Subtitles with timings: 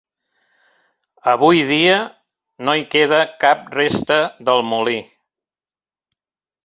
[1.33, 1.99] Avui dia,
[2.67, 4.97] no hi queda cap resta del molí.